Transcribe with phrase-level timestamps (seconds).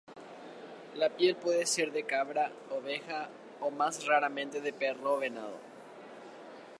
[0.95, 5.59] La piel puede ser de cabra, oveja o más raramente de perro o venado.